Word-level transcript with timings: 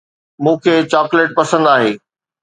مون 0.43 0.55
کي 0.63 0.73
چاڪليٽ 0.91 1.29
پسند 1.39 1.65
آهي 1.73 1.91